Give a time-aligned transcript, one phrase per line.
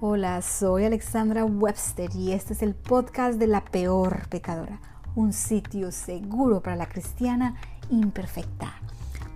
[0.00, 4.80] Hola, soy Alexandra Webster y este es el podcast de La Peor Pecadora,
[5.16, 7.56] un sitio seguro para la cristiana
[7.90, 8.74] imperfecta.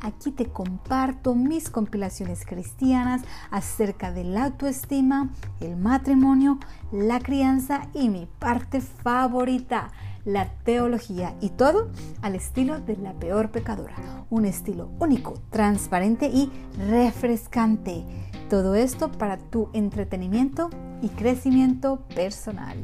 [0.03, 6.61] Aquí te comparto mis compilaciones cristianas acerca de la autoestima, el matrimonio,
[6.93, 9.91] la crianza y mi parte favorita,
[10.25, 13.97] la teología y todo al estilo de la peor pecadora.
[14.31, 16.51] Un estilo único, transparente y
[16.89, 18.05] refrescante.
[18.49, 20.71] Todo esto para tu entretenimiento
[21.01, 22.77] y crecimiento personal.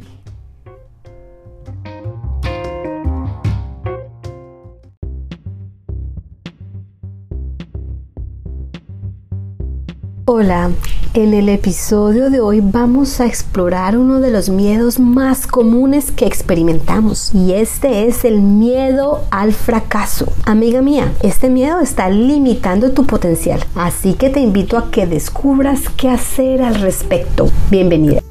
[10.30, 10.72] Hola,
[11.14, 16.26] en el episodio de hoy vamos a explorar uno de los miedos más comunes que
[16.26, 20.30] experimentamos y este es el miedo al fracaso.
[20.44, 25.84] Amiga mía, este miedo está limitando tu potencial, así que te invito a que descubras
[25.96, 27.48] qué hacer al respecto.
[27.70, 28.27] Bienvenida.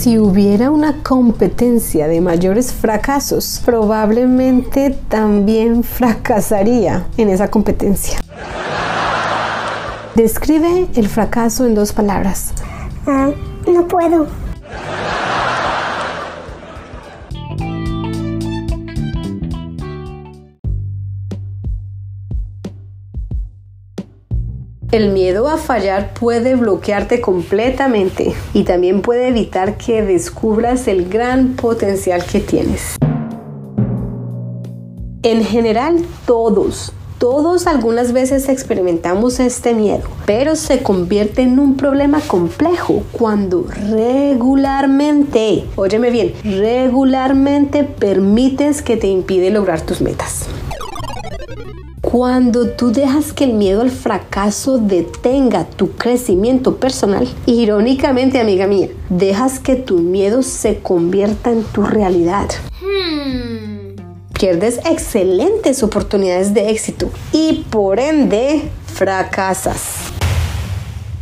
[0.00, 8.18] Si hubiera una competencia de mayores fracasos, probablemente también fracasaría en esa competencia.
[10.14, 12.54] Describe el fracaso en dos palabras.
[13.06, 13.28] Ah,
[13.70, 14.26] no puedo.
[24.92, 31.54] El miedo a fallar puede bloquearte completamente y también puede evitar que descubras el gran
[31.54, 32.96] potencial que tienes.
[35.22, 42.20] En general, todos, todos algunas veces experimentamos este miedo, pero se convierte en un problema
[42.20, 50.48] complejo cuando regularmente, óyeme bien, regularmente permites que te impide lograr tus metas.
[52.10, 58.88] Cuando tú dejas que el miedo al fracaso detenga tu crecimiento personal, irónicamente, amiga mía,
[59.10, 62.48] dejas que tu miedo se convierta en tu realidad.
[64.32, 70.19] Pierdes excelentes oportunidades de éxito y por ende fracasas.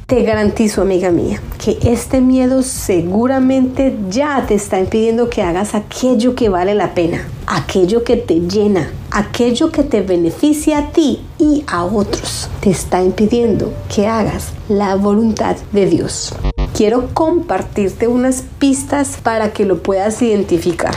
[0.08, 6.34] Te garantizo, amiga mía, que este miedo seguramente ya te está impidiendo que hagas aquello
[6.34, 11.62] que vale la pena, aquello que te llena, aquello que te beneficia a ti y
[11.66, 12.48] a otros.
[12.62, 16.34] Te está impidiendo que hagas la voluntad de Dios.
[16.74, 20.94] Quiero compartirte unas pistas para que lo puedas identificar.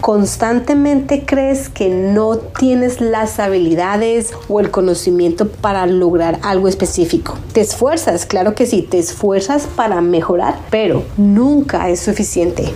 [0.00, 7.36] ¿Constantemente crees que no tienes las habilidades o el conocimiento para lograr algo específico?
[7.52, 12.72] Te esfuerzas, claro que sí, te esfuerzas para mejorar, pero nunca es suficiente.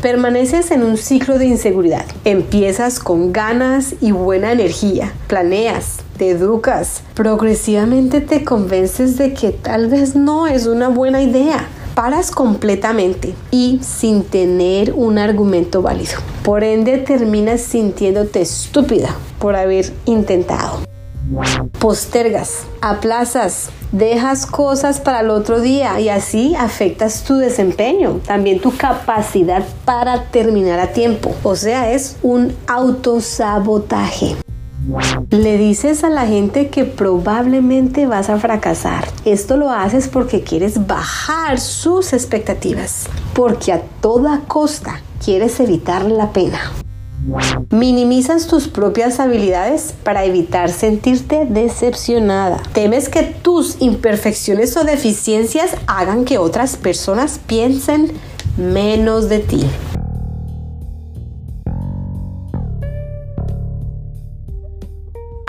[0.00, 2.04] Permaneces en un ciclo de inseguridad.
[2.24, 5.12] Empiezas con ganas y buena energía.
[5.28, 7.02] Planeas, te educas.
[7.14, 13.80] Progresivamente te convences de que tal vez no es una buena idea paras completamente y
[13.82, 16.18] sin tener un argumento válido.
[16.42, 20.80] Por ende terminas sintiéndote estúpida por haber intentado.
[21.78, 28.76] Postergas, aplazas, dejas cosas para el otro día y así afectas tu desempeño, también tu
[28.76, 31.34] capacidad para terminar a tiempo.
[31.42, 34.36] O sea, es un autosabotaje.
[35.30, 39.06] Le dices a la gente que probablemente vas a fracasar.
[39.24, 46.32] Esto lo haces porque quieres bajar sus expectativas, porque a toda costa quieres evitar la
[46.32, 46.60] pena.
[47.70, 52.62] Minimizas tus propias habilidades para evitar sentirte decepcionada.
[52.74, 58.12] Temes que tus imperfecciones o deficiencias hagan que otras personas piensen
[58.58, 59.64] menos de ti.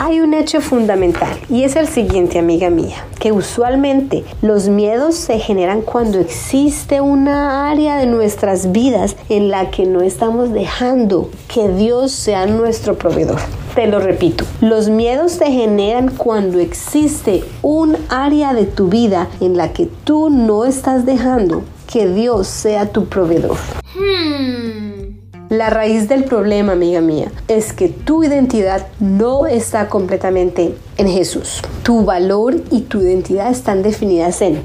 [0.05, 5.39] Hay un hecho fundamental y es el siguiente, amiga mía, que usualmente los miedos se
[5.39, 11.69] generan cuando existe una área de nuestras vidas en la que no estamos dejando que
[11.69, 13.39] Dios sea nuestro proveedor.
[13.73, 19.57] Te lo repito, los miedos se generan cuando existe un área de tu vida en
[19.57, 23.57] la que tú no estás dejando que Dios sea tu proveedor.
[23.95, 24.64] Hmm.
[25.49, 31.61] La raíz del problema, amiga mía, es que tu identidad no está completamente en Jesús.
[31.83, 34.63] Tu valor y tu identidad están definidas en,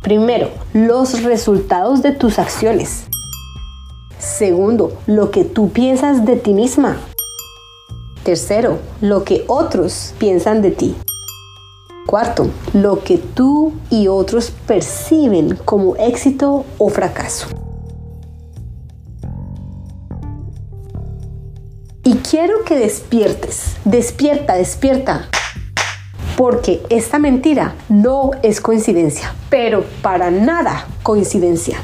[0.00, 3.04] primero, los resultados de tus acciones.
[4.18, 6.96] Segundo, lo que tú piensas de ti misma.
[8.24, 10.96] Tercero, lo que otros piensan de ti.
[12.06, 17.48] Cuarto, lo que tú y otros perciben como éxito o fracaso.
[22.38, 23.74] Quiero que despiertes.
[23.84, 25.28] Despierta, despierta.
[26.36, 31.78] Porque esta mentira no es coincidencia, pero para nada coincidencia.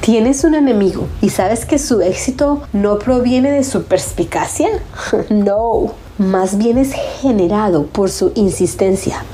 [0.00, 4.70] ¿Tienes un enemigo y sabes que su éxito no proviene de su perspicacia?
[5.30, 9.24] no, más bien es generado por su insistencia.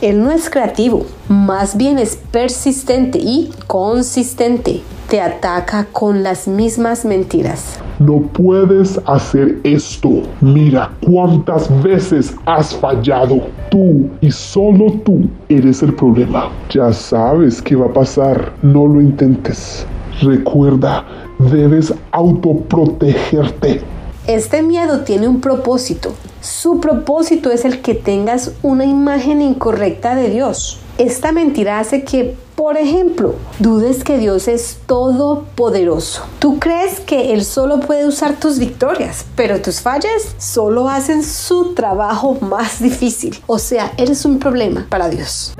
[0.00, 4.80] Él no es creativo, más bien es persistente y consistente.
[5.10, 7.80] Te ataca con las mismas mentiras.
[8.00, 10.22] No puedes hacer esto.
[10.40, 13.42] Mira cuántas veces has fallado.
[13.70, 16.48] Tú y solo tú eres el problema.
[16.70, 18.54] Ya sabes qué va a pasar.
[18.62, 19.86] No lo intentes.
[20.22, 21.04] Recuerda,
[21.38, 23.82] debes autoprotegerte.
[24.26, 26.14] Este miedo tiene un propósito.
[26.40, 30.80] Su propósito es el que tengas una imagen incorrecta de Dios.
[30.96, 36.26] Esta mentira hace que, por ejemplo, dudes que Dios es todopoderoso.
[36.40, 41.72] Tú crees que Él solo puede usar tus victorias, pero tus fallas solo hacen su
[41.72, 43.42] trabajo más difícil.
[43.46, 45.54] O sea, eres un problema para Dios.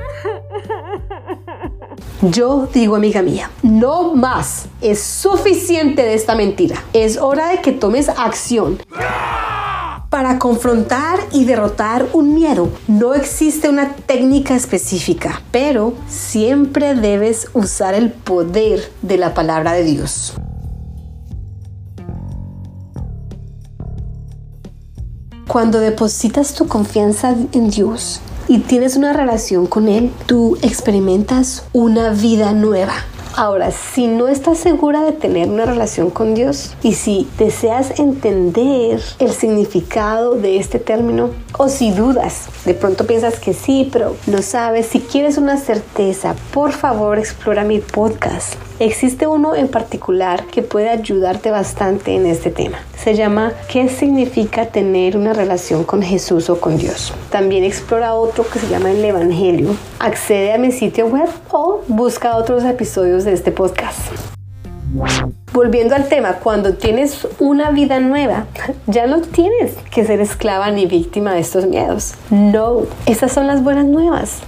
[2.21, 4.67] Yo digo, amiga mía, no más.
[4.83, 6.85] Es suficiente de esta mentira.
[6.93, 8.79] Es hora de que tomes acción.
[10.11, 17.95] Para confrontar y derrotar un miedo no existe una técnica específica, pero siempre debes usar
[17.95, 20.35] el poder de la palabra de Dios.
[25.47, 32.11] Cuando depositas tu confianza en Dios y tienes una relación con Él, tú experimentas una
[32.11, 32.95] vida nueva.
[33.37, 39.01] Ahora, si no estás segura de tener una relación con Dios y si deseas entender
[39.19, 44.43] el significado de este término o si dudas, de pronto piensas que sí, pero no
[44.43, 48.55] sabes, si quieres una certeza, por favor explora mi podcast.
[48.81, 52.79] Existe uno en particular que puede ayudarte bastante en este tema.
[52.97, 57.13] Se llama ¿Qué significa tener una relación con Jesús o con Dios?
[57.29, 59.77] También explora otro que se llama El Evangelio.
[59.99, 63.99] Accede a mi sitio web o busca otros episodios de este podcast.
[65.53, 68.47] Volviendo al tema, cuando tienes una vida nueva,
[68.87, 72.15] ya no tienes que ser esclava ni víctima de estos miedos.
[72.31, 74.41] No, esas son las buenas nuevas.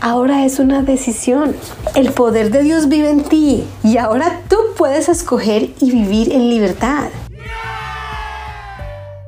[0.00, 1.56] Ahora es una decisión.
[1.96, 6.48] El poder de Dios vive en ti y ahora tú puedes escoger y vivir en
[6.48, 7.08] libertad.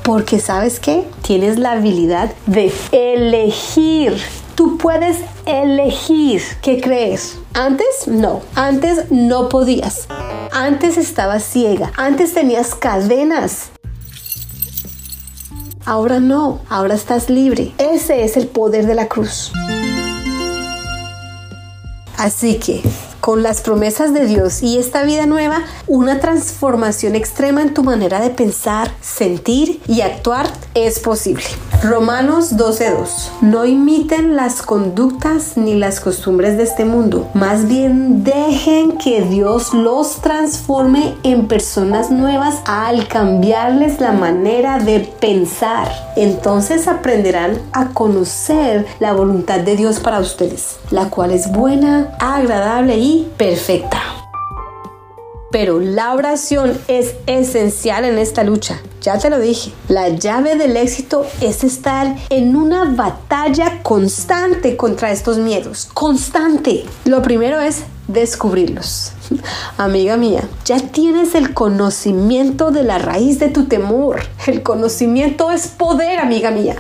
[0.05, 4.17] Porque sabes que tienes la habilidad de elegir.
[4.55, 7.39] Tú puedes elegir qué crees.
[7.53, 10.07] Antes no, antes no podías.
[10.53, 13.71] Antes estabas ciega, antes tenías cadenas.
[15.85, 17.73] Ahora no, ahora estás libre.
[17.79, 19.53] Ese es el poder de la cruz.
[22.21, 22.83] Así que,
[23.23, 28.21] con las promesas de Dios y esta vida nueva, una transformación extrema en tu manera
[28.21, 31.45] de pensar, sentir y actuar es posible.
[31.83, 33.31] Romanos 12:2.
[33.41, 39.73] No imiten las conductas ni las costumbres de este mundo, más bien dejen que Dios
[39.73, 45.91] los transforme en personas nuevas al cambiarles la manera de pensar.
[46.17, 52.99] Entonces aprenderán a conocer la voluntad de Dios para ustedes, la cual es buena, agradable
[52.99, 54.03] y perfecta.
[55.51, 58.81] Pero la oración es esencial en esta lucha.
[59.01, 65.11] Ya te lo dije, la llave del éxito es estar en una batalla constante contra
[65.11, 65.89] estos miedos.
[65.95, 66.85] Constante.
[67.07, 69.13] Lo primero es descubrirlos.
[69.79, 74.21] Amiga mía, ya tienes el conocimiento de la raíz de tu temor.
[74.47, 76.77] El conocimiento es poder, amiga mía.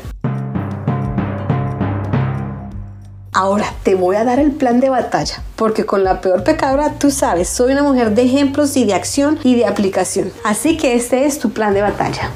[3.41, 7.11] Ahora te voy a dar el plan de batalla, porque con la peor pecadora tú
[7.11, 10.31] sabes, soy una mujer de ejemplos y de acción y de aplicación.
[10.45, 12.31] Así que este es tu plan de batalla.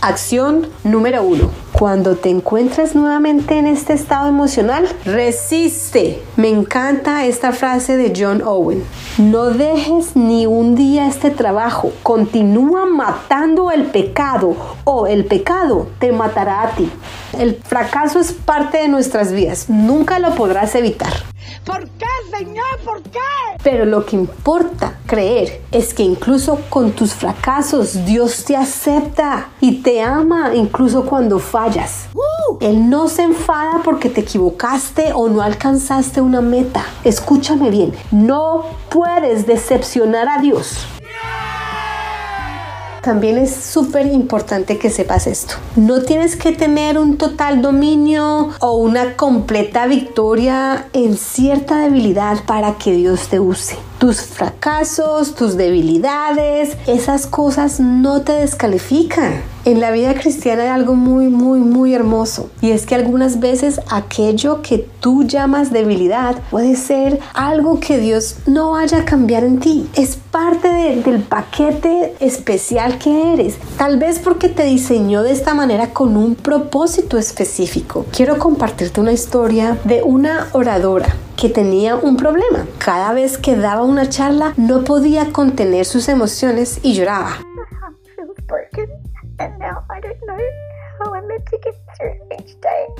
[0.00, 1.50] Acción número uno.
[1.72, 6.22] Cuando te encuentres nuevamente en este estado emocional, resiste.
[6.36, 8.84] Me encanta esta frase de John Owen.
[9.18, 11.90] No dejes ni un día este trabajo.
[12.04, 14.54] Continúa matando el pecado
[14.84, 16.88] o el pecado te matará a ti.
[17.38, 19.68] El fracaso es parte de nuestras vidas.
[19.68, 21.12] Nunca lo podrás evitar.
[21.64, 22.64] ¿Por qué, Señor?
[22.84, 23.18] ¿Por qué?
[23.62, 29.82] Pero lo que importa creer es que incluso con tus fracasos Dios te acepta y
[29.82, 32.08] te ama incluso cuando fallas.
[32.60, 36.84] Él no se enfada porque te equivocaste o no alcanzaste una meta.
[37.02, 40.86] Escúchame bien, no puedes decepcionar a Dios.
[43.04, 45.56] También es súper importante que sepas esto.
[45.76, 52.78] No tienes que tener un total dominio o una completa victoria en cierta debilidad para
[52.78, 53.76] que Dios te use.
[53.98, 59.42] Tus fracasos, tus debilidades, esas cosas no te descalifican.
[59.64, 63.80] En la vida cristiana hay algo muy, muy, muy hermoso y es que algunas veces
[63.90, 69.60] aquello que tú llamas debilidad puede ser algo que Dios no vaya a cambiar en
[69.60, 69.88] ti.
[69.94, 73.56] Es parte del paquete especial que eres.
[73.78, 78.04] Tal vez porque te diseñó de esta manera con un propósito específico.
[78.14, 82.66] Quiero compartirte una historia de una oradora que tenía un problema.
[82.78, 87.32] Cada vez que daba una charla no podía contener sus emociones y lloraba.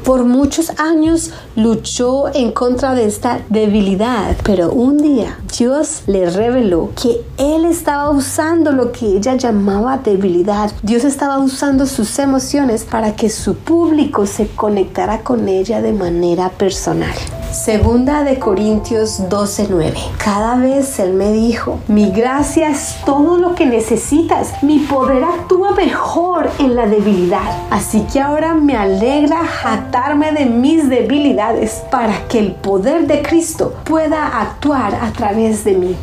[0.04, 6.90] Por muchos años luchó en contra de esta debilidad, pero un día Dios le reveló
[7.00, 10.70] que él estaba usando lo que ella llamaba debilidad.
[10.82, 16.50] Dios estaba usando sus emociones para que su público se conectara con ella de manera
[16.50, 17.14] personal.
[17.54, 19.94] Segunda de Corintios 12:9.
[20.18, 25.70] Cada vez Él me dijo, mi gracia es todo lo que necesitas, mi poder actúa
[25.70, 27.62] mejor en la debilidad.
[27.70, 28.76] Así que ahora me
[29.24, 35.64] alegra jatarme de mis debilidades para que el poder de Cristo pueda actuar a través
[35.64, 35.96] de mí.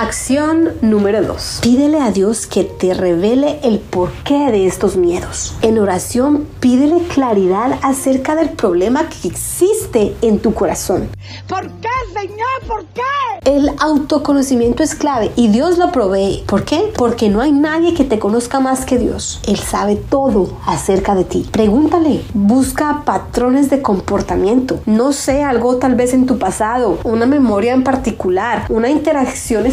[0.00, 1.58] Acción número 2.
[1.60, 5.56] Pídele a Dios que te revele el porqué de estos miedos.
[5.60, 11.08] En oración, pídele claridad acerca del problema que existe en tu corazón.
[11.48, 12.46] ¿Por qué, Señor?
[12.68, 13.02] ¿Por qué?
[13.44, 16.44] El autoconocimiento es clave y Dios lo provee.
[16.46, 16.92] ¿Por qué?
[16.96, 19.40] Porque no hay nadie que te conozca más que Dios.
[19.48, 21.48] Él sabe todo acerca de ti.
[21.50, 24.80] Pregúntale, busca patrones de comportamiento.
[24.86, 29.66] No sé, algo tal vez en tu pasado, una memoria en particular, una interacción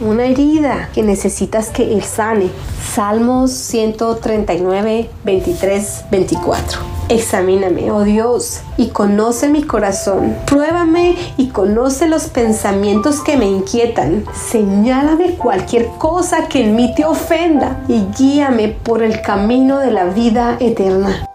[0.00, 2.48] una herida que necesitas que Él sane.
[2.94, 6.80] Salmos 139, 23, 24.
[7.10, 10.34] Examíname, oh Dios, y conoce mi corazón.
[10.46, 14.24] Pruébame y conoce los pensamientos que me inquietan.
[14.34, 20.04] Señálame cualquier cosa que en mí te ofenda y guíame por el camino de la
[20.04, 21.27] vida eterna.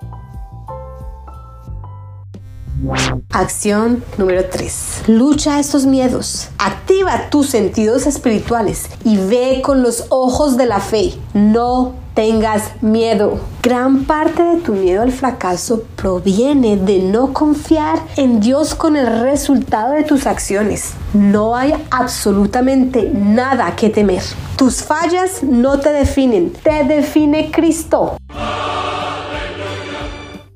[3.32, 5.04] Acción número 3.
[5.08, 6.50] Lucha estos miedos.
[6.58, 11.13] Activa tus sentidos espirituales y ve con los ojos de la fe.
[11.34, 13.40] No tengas miedo.
[13.62, 19.22] Gran parte de tu miedo al fracaso proviene de no confiar en Dios con el
[19.22, 20.94] resultado de tus acciones.
[21.13, 24.24] No hay absolutamente nada que temer.
[24.58, 28.18] Tus fallas no te definen, te define Cristo.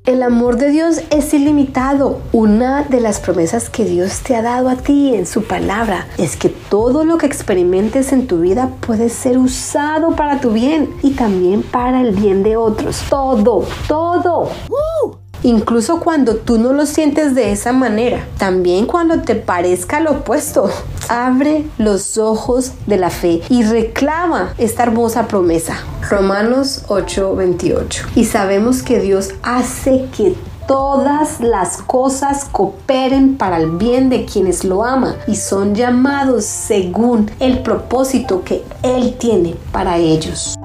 [0.08, 2.20] El amor de Dios es ilimitado.
[2.32, 6.34] Una de las promesas que Dios te ha dado a ti en su palabra es
[6.34, 11.10] que todo lo que experimentes en tu vida puede ser usado para tu bien y
[11.10, 13.02] también para el bien de otros.
[13.10, 14.48] Todo, todo
[15.42, 20.70] incluso cuando tú no lo sientes de esa manera, también cuando te parezca lo opuesto.
[21.08, 25.78] Abre los ojos de la fe y reclama esta hermosa promesa.
[26.08, 28.06] Romanos 8:28.
[28.14, 30.34] Y sabemos que Dios hace que
[30.66, 37.30] todas las cosas cooperen para el bien de quienes lo aman y son llamados según
[37.40, 40.58] el propósito que Él tiene para ellos.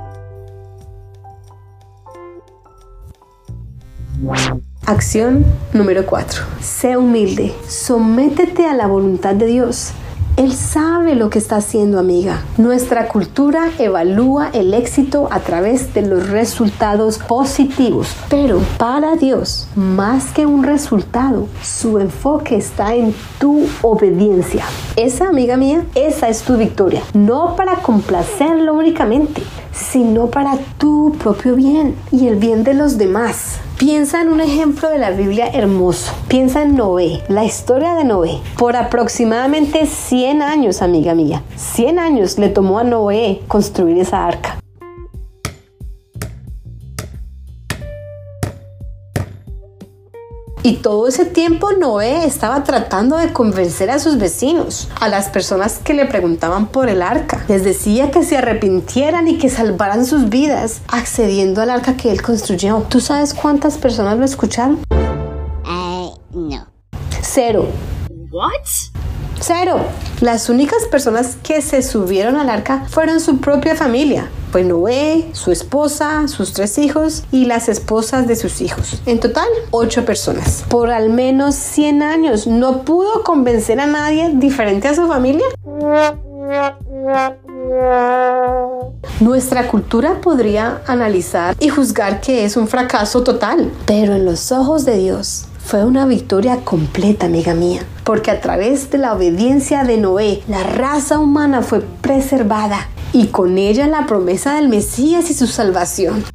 [4.86, 6.44] Acción número 4.
[6.62, 7.54] Sé humilde.
[7.68, 9.92] Sométete a la voluntad de Dios.
[10.36, 12.42] Él sabe lo que está haciendo, amiga.
[12.58, 20.32] Nuestra cultura evalúa el éxito a través de los resultados positivos, pero para Dios, más
[20.32, 24.66] que un resultado, su enfoque está en tu obediencia.
[24.96, 27.04] Esa, amiga mía, esa es tu victoria.
[27.14, 33.60] No para complacerlo únicamente, sino para tu propio bien y el bien de los demás.
[33.86, 36.14] Piensa en un ejemplo de la Biblia hermoso.
[36.30, 38.40] Piensa en Noé, la historia de Noé.
[38.58, 44.63] Por aproximadamente 100 años, amiga mía, 100 años le tomó a Noé construir esa arca.
[50.66, 55.80] Y todo ese tiempo Noé estaba tratando de convencer a sus vecinos, a las personas
[55.80, 57.44] que le preguntaban por el arca.
[57.50, 62.22] Les decía que se arrepintieran y que salvaran sus vidas accediendo al arca que él
[62.22, 62.86] construyó.
[62.88, 64.80] ¿Tú sabes cuántas personas lo escucharon?
[65.66, 66.66] Uh, no.
[67.22, 67.68] Cero.
[68.32, 68.52] What?
[69.42, 69.82] Cero.
[70.22, 74.30] Las únicas personas que se subieron al arca fueron su propia familia.
[74.54, 79.02] Fue Noé, su esposa, sus tres hijos y las esposas de sus hijos.
[79.08, 80.64] En total, ocho personas.
[80.70, 85.48] Por al menos 100 años no pudo convencer a nadie diferente a su familia.
[89.20, 94.86] Nuestra cultura podría analizar y juzgar que es un fracaso total, pero en los ojos
[94.86, 99.98] de Dios fue una victoria completa, amiga mía, porque a través de la obediencia de
[99.98, 105.48] Noé, la raza humana fue preservada y con ella la promesa del Mesías y su
[105.48, 106.26] salvación.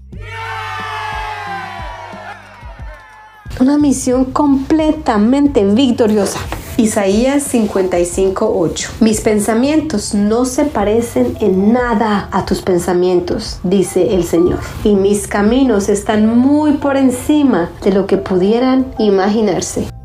[3.61, 6.39] Una misión completamente victoriosa.
[6.77, 8.91] Isaías 55:8.
[9.01, 15.27] Mis pensamientos no se parecen en nada a tus pensamientos, dice el Señor, y mis
[15.27, 19.98] caminos están muy por encima de lo que pudieran imaginarse.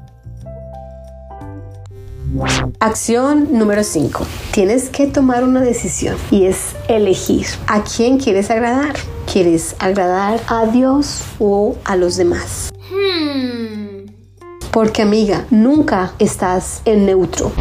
[2.80, 4.26] Acción número 5.
[4.52, 8.96] Tienes que tomar una decisión y es elegir a quién quieres agradar.
[9.32, 12.74] ¿Quieres agradar a Dios o a los demás?
[14.72, 17.52] Porque amiga, nunca estás en neutro.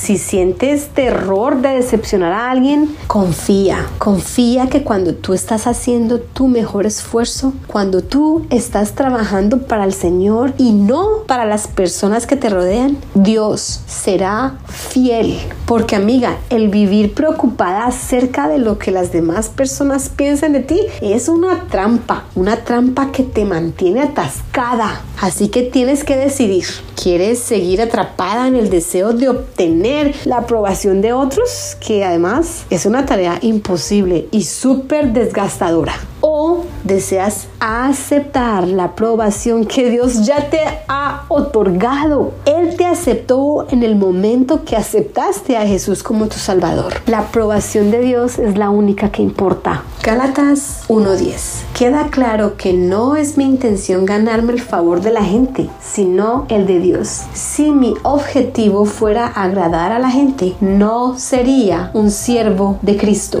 [0.00, 3.84] Si sientes terror de decepcionar a alguien, confía.
[3.98, 9.92] Confía que cuando tú estás haciendo tu mejor esfuerzo, cuando tú estás trabajando para el
[9.92, 15.36] Señor y no para las personas que te rodean, Dios será fiel.
[15.66, 20.80] Porque amiga, el vivir preocupada acerca de lo que las demás personas piensan de ti
[21.02, 25.02] es una trampa, una trampa que te mantiene atascada.
[25.20, 26.64] Así que tienes que decidir,
[26.94, 29.87] ¿quieres seguir atrapada en el deseo de obtener
[30.24, 31.76] la aprobación de otros?
[31.80, 35.94] Que además es una tarea imposible y súper desgastadora.
[36.20, 42.32] ¿O deseas aceptar la aprobación que Dios ya te ha otorgado?
[42.44, 46.94] Él te aceptó en el momento que aceptaste a Jesús como tu Salvador.
[47.06, 49.84] La aprobación de Dios es la única que importa.
[50.02, 51.76] Gálatas 1.10.
[51.78, 56.66] Queda claro que no es mi intención ganarme el favor de la gente, sino el
[56.66, 57.22] de Dios.
[57.32, 63.40] Si mi objetivo fuera agradar a la gente, no sería un siervo de Cristo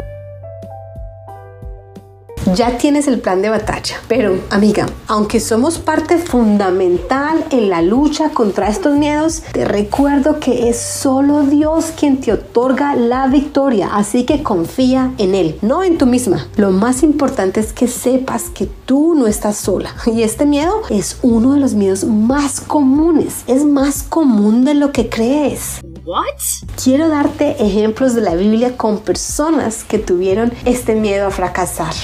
[2.54, 3.96] ya tienes el plan de batalla.
[4.08, 10.68] Pero, amiga, aunque somos parte fundamental en la lucha contra estos miedos, te recuerdo que
[10.68, 13.90] es solo Dios quien te otorga la victoria.
[13.92, 16.46] Así que confía en Él, no en tú misma.
[16.56, 19.94] Lo más importante es que sepas que tú no estás sola.
[20.06, 23.44] Y este miedo es uno de los miedos más comunes.
[23.46, 25.80] Es más común de lo que crees.
[26.04, 26.24] What?
[26.82, 31.94] Quiero darte ejemplos de la Biblia con personas que tuvieron este miedo a fracasar.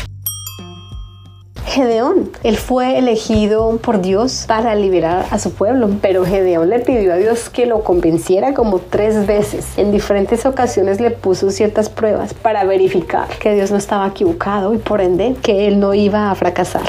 [1.74, 2.30] Gedeón.
[2.44, 7.16] Él fue elegido por Dios para liberar a su pueblo, pero Gedeón le pidió a
[7.16, 9.76] Dios que lo convenciera como tres veces.
[9.76, 14.78] En diferentes ocasiones le puso ciertas pruebas para verificar que Dios no estaba equivocado y
[14.78, 16.88] por ende que él no iba a fracasar.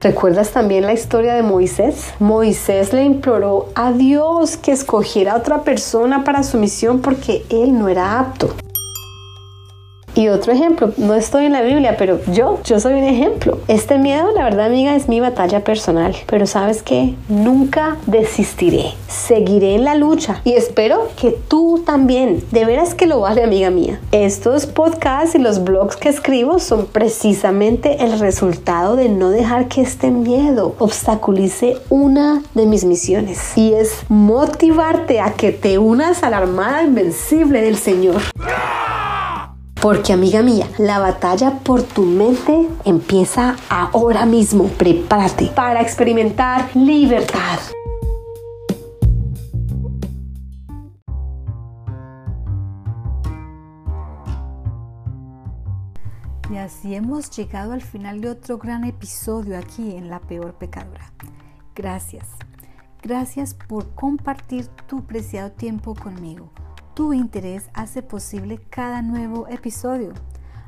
[0.00, 2.14] ¿Recuerdas también la historia de Moisés?
[2.20, 7.76] Moisés le imploró a Dios que escogiera a otra persona para su misión porque él
[7.76, 8.54] no era apto.
[10.18, 13.60] Y otro ejemplo, no estoy en la Biblia, pero yo, yo soy un ejemplo.
[13.68, 16.16] Este miedo, la verdad, amiga, es mi batalla personal.
[16.26, 18.94] Pero sabes que nunca desistiré.
[19.06, 22.42] Seguiré en la lucha y espero que tú también.
[22.50, 24.00] De veras que lo vale, amiga mía.
[24.10, 29.82] Estos podcasts y los blogs que escribo son precisamente el resultado de no dejar que
[29.82, 33.56] este miedo obstaculice una de mis misiones.
[33.56, 38.20] Y es motivarte a que te unas a la armada invencible del Señor.
[39.80, 44.64] Porque amiga mía, la batalla por tu mente empieza ahora mismo.
[44.64, 47.60] Prepárate para experimentar libertad.
[56.50, 61.12] Y así hemos llegado al final de otro gran episodio aquí en La Peor Pecadora.
[61.76, 62.26] Gracias.
[63.00, 66.50] Gracias por compartir tu preciado tiempo conmigo.
[66.98, 70.14] Tu interés hace posible cada nuevo episodio.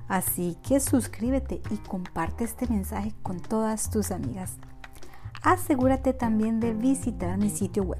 [0.06, 4.52] Así que suscríbete y comparte este mensaje con todas tus amigas.
[5.42, 7.98] Asegúrate también de visitar mi sitio web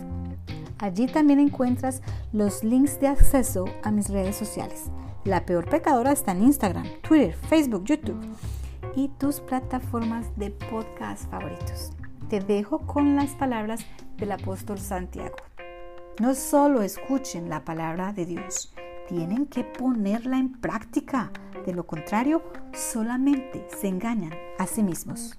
[0.78, 4.86] Allí también encuentras los links de acceso a mis redes sociales.
[5.26, 8.26] La Peor Pecadora está en Instagram, Twitter, Facebook, YouTube
[8.96, 11.92] y tus plataformas de podcast favoritos.
[12.30, 13.86] Te dejo con las palabras
[14.18, 15.36] del apóstol Santiago.
[16.20, 18.74] No solo escuchen la palabra de Dios,
[19.08, 21.32] tienen que ponerla en práctica.
[21.66, 25.38] De lo contrario, solamente se engañan a sí mismos.